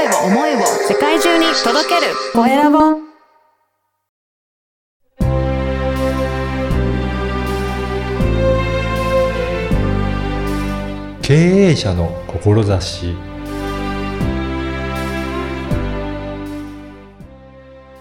[0.00, 2.78] 声を思いを世界中に届けるコエラボ
[11.20, 13.14] 経営者の志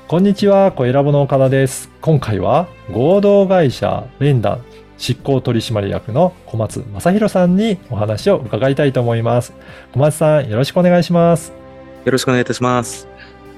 [0.07, 1.89] こんにちは、コエラボの岡田です。
[2.01, 4.63] 今回は合同会社連弾
[4.97, 9.53] 執行取締役の小松正弘さんにお話を伺いたいと思います。
[9.91, 11.59] 小松さん、よろしくお願いします。
[12.05, 13.07] よろしくお願いいたします。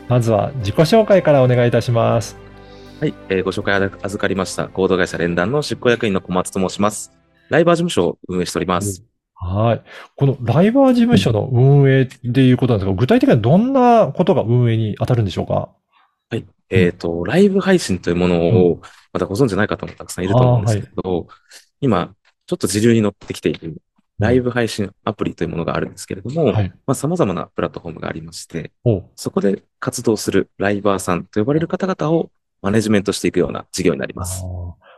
[0.08, 2.36] まずは自己紹介からお願いいたします。
[2.99, 7.12] はい、えーご紹介あ預かりました合同会社連弾の執行役員の小松と申します。
[7.49, 9.04] ライバー事務所を運営しております。
[9.35, 9.82] はい。
[10.16, 15.70] このライバー事務所の運営っていうことなんですが、具体的にはどんなことが運営に当たるんでしょうか？
[16.30, 16.46] はい。
[16.70, 18.82] えっ、と、ライブ配信というものを、
[19.13, 21.27] まだご存知ない方もたくさんいると思うんですけど、
[21.80, 22.13] 今、
[22.46, 23.82] ちょっと時流に乗ってきている、
[24.22, 26.70] ライブ配信アプリというものがあるんですけれども、はい。
[26.86, 32.30] まあ、様々なプラットフォームがありまして、おそこで活動するライバーさんと呼ばれる方々を
[32.62, 34.44] マネジメントしていくような事業になります。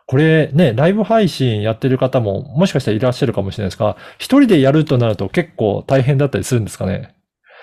[0.05, 7.15] これね、ライブ配信やってる方ももしかしたらいらっしゃるかもしれないですが、一人でやるとなると結構大変だったりするんですかね？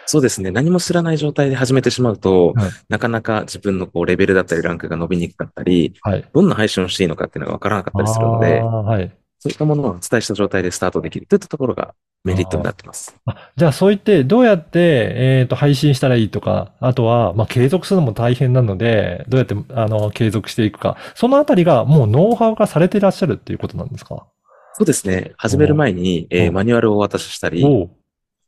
[0.07, 0.51] そうですね。
[0.51, 6.25] 何も知らない状態で始めてしまうと、はいなかなか自分のこうレベルだったりランクが伸びにくかったり、はい。
[6.33, 9.13] どんな配信をしていいのかっていうのがわからなかったりするのあでー、はい。
[9.41, 13.17] そういったものをお伝えした状態でスタートできるといったところがメリットになってます。
[13.25, 24.27] あじゃあそう言ってどうやって、えっと、配信したらいいとか、あとは、まあ、継続するのも大変なので、どうやって、あの、継続していくか、そのあたりがもうノウハウ化されていらっしゃるっていうことなんですか？
[24.75, 25.33] そうですね。
[25.39, 27.65] 始める前に、えおーマニュアルをお渡ししたり、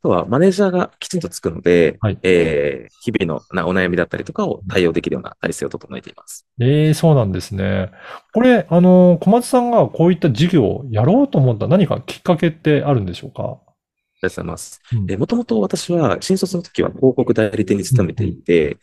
[0.03, 2.19] とはマネージャーがきちんとつくので、はい。
[2.23, 6.45] えー日々のなお悩みだったりとかを対応できるような体制を整えています。
[6.61, 7.91] ええそうなんですね。
[8.33, 13.43] これ、あの、小松さんがこういった事業をやろうと思った何かきっかけってあるんでしょうか？
[13.43, 13.61] ありがと
[14.27, 14.81] うございます。
[15.17, 18.77] もともと私は新卒の時は広告代理店に勤めていて、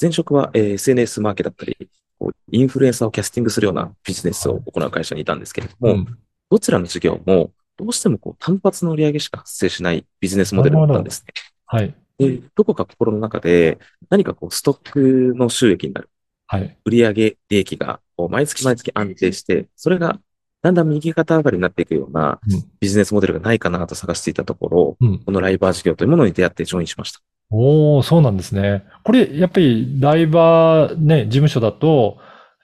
[0.00, 1.76] 前職は、えー SNS マーケだったり、
[2.18, 6.06] こうインフルエンサーをキャスティングするようなビジネスを行う会社にいたんですけれども、うん。
[6.50, 11.32] どちらの事業もどうしてもこう単発の売り上げしか発生しないビジネスモデルだったんですね。
[11.66, 11.94] はい。
[12.18, 13.78] でどこか心の中で
[14.08, 16.08] 何かこうストックの収益になる
[16.46, 16.76] はい。
[16.84, 20.18] 売上利益がこう毎月毎月安定して、それが
[20.62, 25.18] だんだん右肩上がりになっていくようなうんビジネスモデルがないかなと探していたところ、うん。
[25.18, 27.20] このライバー事業というものに出会ってジョインしました。
[27.50, 28.84] おー、そうなんですね。
[29.04, 32.18] これ、やっぱり、ライバーね、事務所だと、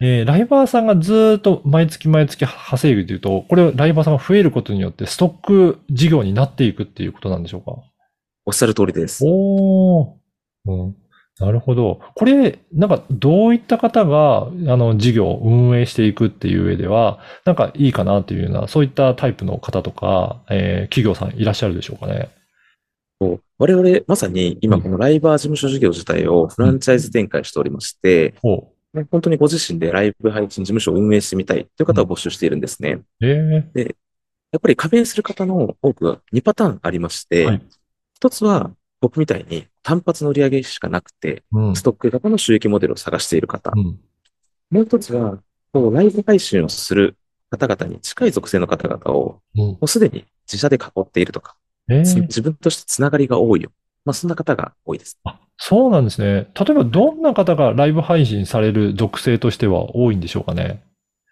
[0.04, 7.76] えーライバーさんがずーっと毎月毎月稼ぐというと、これ、ライバーさんが増えることによって、ストック事業になっていくっていうことなんでしょうか？
[8.44, 9.22] おっしゃる通りです。
[9.24, 10.08] おー。
[10.66, 10.96] うん。
[11.38, 12.00] なるほど。
[12.16, 22.28] これ、なんか、どういった方が、あの、事業を運営していくっていう上では、なんかいいかなっていうような、そういったタイプの方とか、えー企業さんいらっしゃるでしょうかね？
[23.58, 32.92] 我々、まさに今このライバー事務所事業自体をフランチャイズ展開しておりまして、ほね本当にご自身でライブ配信事務所を運営してみたいという方を募集しているんですね。
[32.92, 33.04] う。
[33.20, 33.96] ええ
[34.52, 37.62] やっぱり加盟する方の多くが2パターンありまして、はい
[38.22, 38.70] 一つは
[39.00, 41.76] 僕みたいに単発の売り上げしかなくて、うん。
[41.76, 43.72] ストック型の収益モデルを探している方。
[43.74, 43.84] うん。
[44.70, 45.38] もう一つは、
[45.72, 47.16] こうライブ配信をする
[47.50, 51.56] 方々に近い属性の方々を、うんもうすでに自社で囲っているとか、
[51.90, 53.72] ええつ自分としてつながりが多いよ。
[54.04, 55.18] まあ、そんな方が多いです。
[55.24, 56.48] あ、そうなんですね。
[56.54, 60.82] 例えばどんな方がライブ配信される属性としては多いんでしょうかね？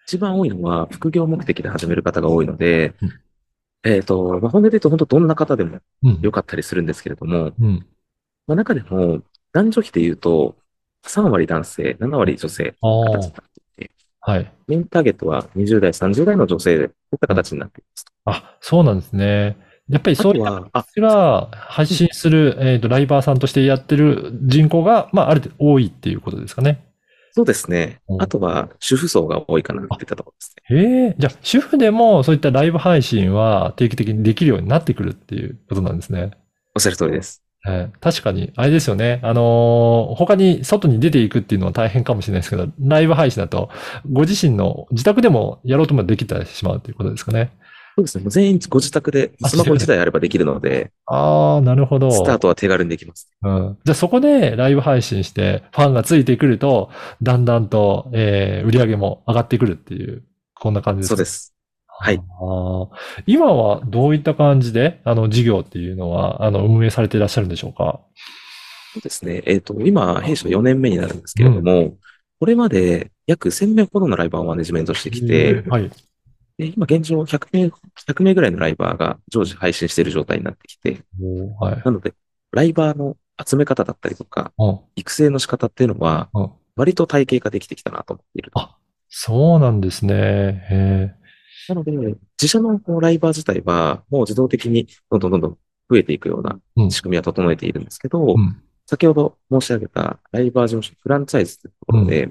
[0.07, 3.13] 一番多いのは、副業目的で始める方が多いので、うん
[3.83, 6.19] えっ、と、まあ、本音で言うと本当どんな方でもうん。
[6.21, 7.87] 良かったりするんですけれども、うん。
[8.47, 10.57] まあ、中でも、男女比で言うと、
[11.07, 13.39] 3割男性、7割女性形になって
[13.83, 14.53] いて、はい。
[14.67, 18.05] メインターゲットは20代、30代の女性で、こういった形になっています。
[18.27, 19.57] あ、そうなんですね。
[19.91, 26.87] やっぱりそういったあとは、あ、が発信する、えっと、ライバーさんとしてやってる人口が、まあ、ある程度多いっていうことですかね。
[27.33, 28.17] そうですねう。
[28.17, 30.83] んあとは、主婦層が多いかなっていったところですね。
[30.83, 36.31] へえ、じゃあ、主婦でもそういったライブ配信は定期的にできるようになってくるっていうことなんですね。
[36.75, 37.43] おっしゃる通りです。
[37.63, 39.21] はい確かに、あれですよね。
[39.23, 43.69] あのー他に外に出ていくっていうのは大変かもしれないですけど、ライブ配信だと、
[44.11, 47.53] ご自身の自宅でもやろうともできてしまうということですかね。
[47.97, 48.25] そうですね。
[48.25, 52.11] もう全員ご自宅で、あスマホ1台あればできるので、ああ、なるほど。
[52.11, 53.29] スタートは手軽にできます。
[53.43, 53.79] うん。
[53.85, 56.91] じゃあそこでライブ配信してファンがついてくると、
[57.23, 60.23] だんだんと、えー売り上げも上がってくるっていう、
[60.55, 61.17] こんな感じですか？
[61.17, 61.55] そうです。
[62.03, 62.21] はい
[63.27, 68.01] 今はどういった感じで、あの、事業っていうのは、あの、運営されていらっしゃるんでしょうか？
[68.95, 69.43] そうですね。
[69.47, 71.95] えっ、と、今、弊社4年目になるんですけれども、
[72.41, 75.91] これまで約1000名ほどのライバーをマネジメントしてきて、はい。
[76.61, 81.03] で今現状100名、100名ぐらいのライバーが常時配信している状態になってきて、
[81.59, 81.83] はい。
[81.83, 82.13] なので、
[82.53, 88.51] ライバーの集め方だったりとか、うん育成の仕方っていうのはうん、割と体系化できてきたなと思っている。
[88.55, 88.77] あ
[89.09, 90.15] そうなんですね。
[90.15, 91.15] へ
[91.69, 95.59] なので、自社のこのライバー自体は、もう自動的にどんどんどんどん
[95.89, 96.91] 増えていくような。
[96.91, 98.63] 仕組みは整えているんですけど、うん。
[98.87, 102.31] 先ほど申し上げたライバー事務所フランチャイズというところで、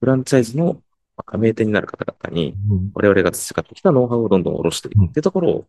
[0.00, 0.78] フランチャイズのまあ
[1.24, 5.64] 加盟店になる方々に、うん我々が培ってきたノウハウをどんどん下ろしていくっていうところを、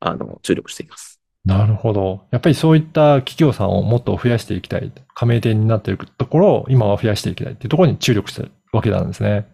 [0.00, 1.20] あの、注力しています。
[1.44, 2.22] なるほど。
[2.30, 4.92] やっぱりそういった企業さんをもっと増やしていきたい。
[5.14, 9.46] 加盟店になっているところを今は増やしていきたいっていうところに注力してるわけなんですね。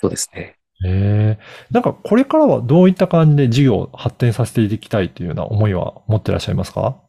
[0.00, 0.56] そうですね。
[0.84, 1.38] へえ。
[1.70, 7.00] なんかこれからはどういった感じで事業を発展させていきたいというような思いは持ってらっしゃいますか？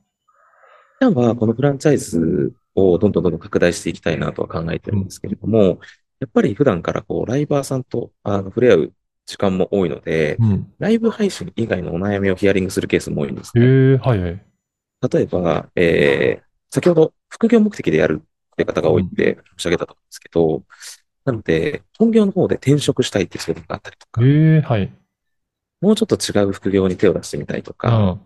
[0.99, 5.79] 普段はこのフランチャイズをどんどんどんどん拡大していきたいなとは考えてるんですけれども、
[6.19, 8.94] やっぱり普段からこう、ライバーさんとあの触れ合う
[9.25, 10.74] 時間も多いので、うん。
[10.80, 13.63] ライブ配信以外のお悩みをヒアリングするケースも多いんですね。
[13.63, 14.45] へえ、はいはい。
[15.12, 20.63] 例えば、えー、先ほど副業目的でやるって方が多いって申し上げたと思うんですけど、
[21.25, 24.92] なので、本業の方で転職したいっていう相談があったりとか、へえ、はい。
[25.80, 28.18] もうちょっと違う副業に手を出してみたいとうか、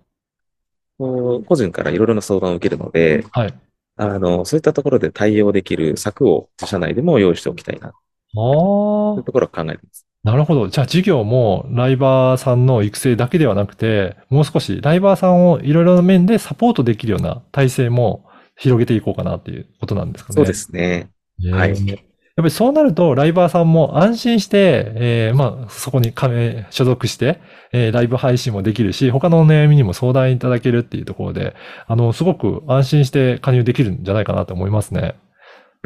[0.99, 3.53] う個人からいろいろな相談を受けるので、はい。
[3.95, 7.93] あの、そういったところで対応できる策を自社内でも用意しておきたいな、ああ
[8.33, 10.05] という、ところを考えています。
[10.23, 10.67] なるほど。
[10.69, 18.25] じゃあ事業もライバーさんの育成だけではなくて、もう少しライバーさんをいろいろな面でサポートできるような体制も
[18.55, 20.35] 広げていこうかなっていうことなんですかね。
[20.35, 21.09] そうですね。
[21.51, 27.39] はいえーやっぱりそうなると、ライバーさんも安心して、えーまあ、そこに加盟、所属して、
[27.71, 34.99] えーライブ配信もできるし、他のお悩みにも相談いただけるっていうところで、あの、すごく安心して加入できるんじゃないかなと思いますね。
[35.01, 35.13] あり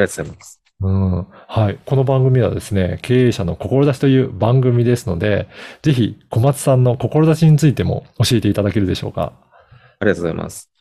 [0.06, 0.62] がとうございます。
[0.80, 1.28] うん。
[1.48, 1.80] はい。
[1.86, 5.50] この番組はですね、経営者の志という番組ですので、
[5.82, 9.34] ぜひ小松さんの志についても教えていただけるでしょうか。
[10.00, 10.77] ありがとうございます。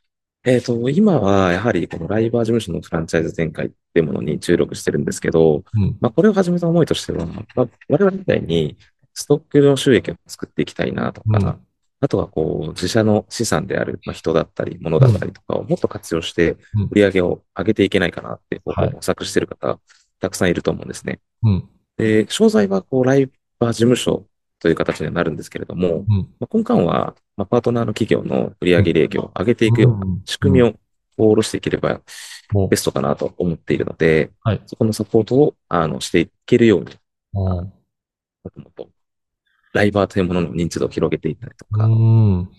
[0.47, 5.97] えっと、今はやはりこのライバー事務所のフランチャイズ展開っていうものに注力してるんですけど、うん。
[6.01, 8.77] まあ、これを始めた思いとしては、まあ、我々みたいに
[9.13, 11.61] ストックの収益を作っていきたいなとか、うん
[11.99, 19.81] あとはこう、自社の資産である、まあ、人だったり、物だったりとかをもっと活用してうん売り上げを上げていけないかなって、模索してる方、
[20.21, 21.21] たくさんいると思うんですね。
[21.43, 21.69] うん。
[21.97, 24.27] で、商材はこう、ライバー事務所
[24.61, 26.29] という形にはなるんですけれども、うん。
[26.41, 30.75] まあ、根幹は、まあ、パートナーの企業の売上利益を上げていくような仕組みを、
[31.19, 32.03] 下ろしていければ
[32.69, 36.93] ベストかなと思っているので、はいそこのサポートをあのしていけるように、
[37.33, 37.73] うんも
[38.51, 38.89] っともっと
[39.73, 42.51] ライバーというものの認知度を広げていったりとか、うん。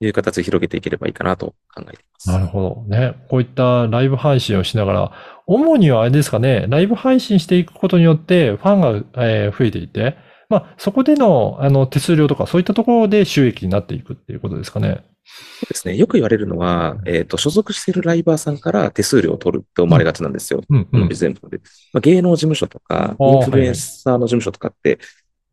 [0.00, 2.30] いう形で広げていければいいかなと考えています。
[2.30, 2.96] なるほど。
[2.96, 3.14] ね。
[3.28, 5.12] こういったライブ配信をしながら、
[5.46, 8.88] 主にはあれですかね、ライブ配信していくことによって、ファンが、
[9.24, 10.16] えー増えていて、
[10.54, 15.04] まあ、そこでの、あの、手数料とか、そういったところで収益になっていくっていうことですかね。
[15.24, 15.96] そうですね。
[15.96, 20.62] よく言われるのは、えっ、と、所属しているライバーさんから手数料を取るって思われがちなんですよ。
[20.68, 21.16] うん、うんこのビ。
[21.16, 21.62] ジネスモデル
[21.92, 24.98] まあ、芸能事務所とか、インフルエンサーの事務所とかって、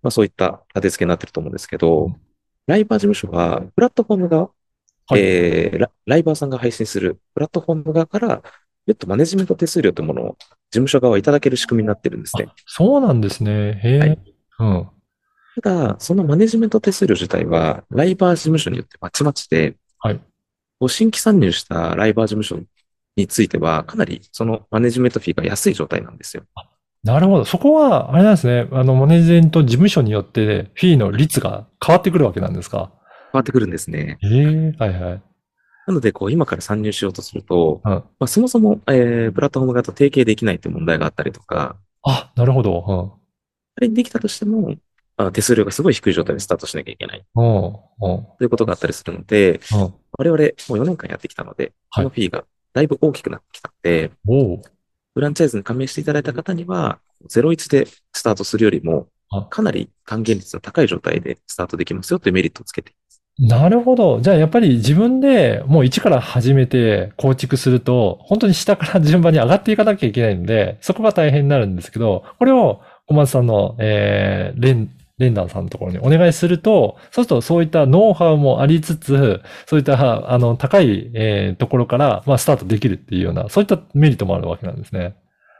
[0.03, 2.15] まあそういった立て付けになってると思うんですけど、うん
[2.67, 4.43] ライバー事務所は、プラットフォーム側、
[5.07, 8.43] はいえーラ、ライバーさんが配信するプラットフォーム側から、
[8.85, 12.45] 別途マネジメント手数料というものを事務所側はいただける仕組みになってるんですね。
[12.47, 13.79] あそうなんですね。
[13.83, 14.30] へえ、はい
[14.61, 14.87] うん。
[15.61, 20.19] ただ、そのマネジメント手数料自体は、ライバー事務所によってまちまちで、はい。
[20.87, 22.59] 新規参入したライバー事務所
[23.15, 26.43] については、かなりそのマネジメントフィーが安い状態なんですよ。
[27.03, 27.45] なるほど。
[27.45, 28.67] そこは、あれなんですね。
[28.71, 32.91] あの、マネジメント事務所によって、フィーの率が変わってくるわけなんですか？
[33.31, 34.17] 変わってくるんですね。
[34.21, 35.23] へえ、はいはい。
[35.87, 37.91] なので、こう、今から参入しようとすると、うん。
[37.91, 43.17] まあ、そもそも、えー、プラットフォーム側と提携できないという問題があったりとか、あ、なるほど。
[43.17, 43.20] あ
[43.79, 44.75] れにできたとしても、
[45.17, 47.23] あ手数料がすごい低い状態でスタートしなきゃいけない。
[47.33, 49.93] ということがあったりするので、うん。
[50.17, 50.43] 我々もう
[50.79, 54.11] 4年間やってきたので、はいそのフィーがだいぶ大きくなってきたので。
[55.13, 56.99] フランチャイズに加盟していただいた方には、
[57.29, 63.21] 01でスタートするよりもあ、かなり還元率の高い状態でスタートできますよというメリットをつけています。
[63.39, 64.19] なるほど。
[64.21, 85.15] じゃあやっぱり自分でもう一から始めて構築すると、本当に下から順番に上がっていかなきゃいけないので、そこが大変になるんですけど、これを小松さんの、えー、レン、レンダーさんのところにお願いすると、そうするとそういったノウハウもありつつ、そういった、あの、高い、えーところから、まあ、スタートできるっていうような、そういったメリットもあるわけなんですね。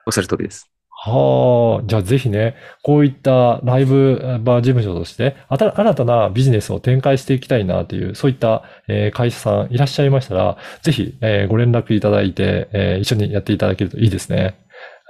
[0.07, 0.71] おっしゃる通りです。
[1.03, 14.55] はあ、じゃあぜひね、こういったライブバー事務所として、新たなビジネスを展開していきたいなという、そういった、えー会社さんいらっしゃいましたら、ぜひ、えーご連絡いただいて、えー一緒にやっていただけるといいですね。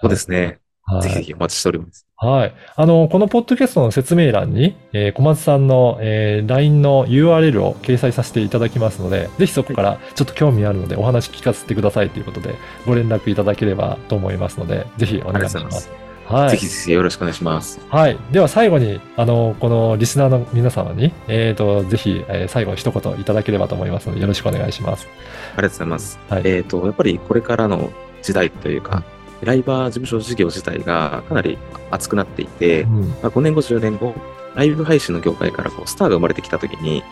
[0.02, 0.60] そうですね。
[0.84, 2.06] はいぜひぜひお待ちしております。
[2.18, 2.54] はい。
[2.76, 15.72] あの、このポッドキャストの説明欄に、えー小松さんの、えー LINE の URL を掲載させていただきますので、ぜひそこからちょっと興味あるのでお話聞かせてくださいということで、ご連絡いただければと思いますので、ぜひお願いしま。
[15.72, 15.90] す
[16.26, 16.68] はいぜひ。
[16.68, 17.80] ぜひよろしくお願いします。
[17.90, 18.18] はい。
[18.32, 25.08] では最後に、あの、このリスナーの皆様に、えっ、と、ぜひ、えー最後一言いただければと思いますので、よろしくお願いします。
[25.56, 26.20] ありがとうございます。
[26.30, 27.90] はいえっ、と、やっぱりこれからの
[28.22, 29.04] 時代というか、
[29.44, 31.58] ライバー事務所事業自体がかなり
[31.90, 33.02] 熱くなっていて、うん。
[33.10, 34.14] まあ、5年後、10年後、
[34.56, 37.04] ライブ配信の業界からこうスターが生まれてきたときに、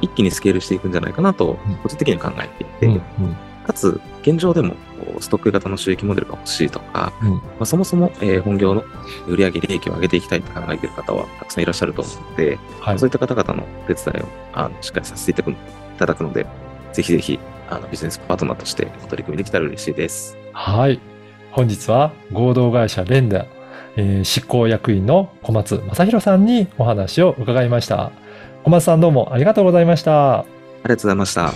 [0.00, 2.92] 一気にスケールしていくんじゃないかなとうん、個人的には考えていて、うん。
[2.94, 3.00] うん。
[3.66, 4.74] かつ、現状でも
[5.20, 8.84] ストック型の収益モデルが欲しいとか、うんまあ、そもそも、えー本業の
[9.26, 15.56] 売上利益を上げていきたいと考えている方はたくさんいらっしゃると思うので、はいそういった方々のお手伝いをあのしっかりさせていただくい
[15.98, 16.46] ただくので、
[16.92, 20.36] ぜひぜひあのビジネスパートナーとしてお取り組みできたら嬉しいです。
[20.52, 21.00] はい。
[21.52, 23.46] 本日は合同会社レンダ、
[23.96, 28.12] えー執行役員の小松正弘さんにお話を伺いました。
[28.64, 30.40] 小松さんどうもありがとうございました。
[30.40, 30.44] あ
[30.84, 31.52] りがとうございました。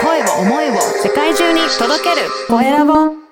[0.00, 3.23] 声を思いを世界中に届けるコエラボ